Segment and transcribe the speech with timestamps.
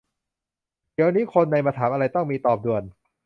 [0.93, 2.83] เดี๋ยวนี้คนใน มาถามอะไร ต้องมี ตอบด่วน